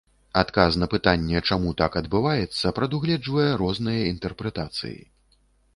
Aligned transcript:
Адказ 0.41 0.77
на 0.83 0.87
пытанне, 0.93 1.43
чаму 1.51 1.75
так 1.81 1.97
адбываецца, 2.03 2.75
прадугледжвае 2.81 3.47
розныя 3.65 4.01
інтэрпрэтацыі. 4.17 4.97